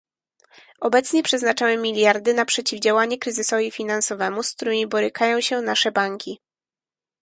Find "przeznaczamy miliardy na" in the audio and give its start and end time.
1.23-2.45